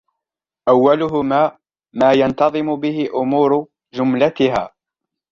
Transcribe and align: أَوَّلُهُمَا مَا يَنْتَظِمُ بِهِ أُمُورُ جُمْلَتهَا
أَوَّلُهُمَا 0.69 1.57
مَا 1.93 2.13
يَنْتَظِمُ 2.13 2.75
بِهِ 2.75 3.09
أُمُورُ 3.15 3.67
جُمْلَتهَا 3.93 4.73